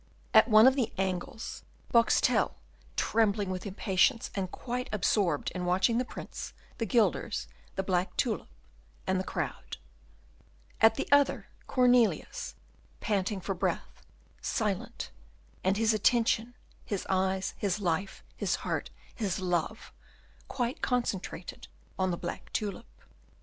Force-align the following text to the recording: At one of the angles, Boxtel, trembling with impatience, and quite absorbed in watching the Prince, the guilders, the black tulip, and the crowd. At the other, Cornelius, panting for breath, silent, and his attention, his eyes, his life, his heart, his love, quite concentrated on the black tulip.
At 0.33 0.47
one 0.47 0.65
of 0.65 0.75
the 0.75 0.91
angles, 0.97 1.61
Boxtel, 1.93 2.55
trembling 2.95 3.51
with 3.51 3.67
impatience, 3.67 4.31
and 4.33 4.49
quite 4.49 4.89
absorbed 4.91 5.51
in 5.51 5.63
watching 5.67 5.99
the 5.99 6.05
Prince, 6.05 6.53
the 6.79 6.87
guilders, 6.87 7.47
the 7.75 7.83
black 7.83 8.17
tulip, 8.17 8.47
and 9.05 9.19
the 9.19 9.23
crowd. 9.23 9.77
At 10.81 10.95
the 10.95 11.07
other, 11.11 11.49
Cornelius, 11.67 12.55
panting 12.99 13.41
for 13.41 13.53
breath, 13.53 14.01
silent, 14.41 15.11
and 15.63 15.77
his 15.77 15.93
attention, 15.93 16.55
his 16.83 17.05
eyes, 17.07 17.53
his 17.59 17.79
life, 17.79 18.23
his 18.35 18.55
heart, 18.65 18.89
his 19.13 19.39
love, 19.39 19.93
quite 20.47 20.81
concentrated 20.81 21.67
on 21.99 22.09
the 22.09 22.17
black 22.17 22.51
tulip. 22.53 22.87